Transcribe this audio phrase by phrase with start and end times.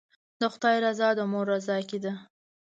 [0.39, 2.13] د خدای رضا د مور رضا کې ده.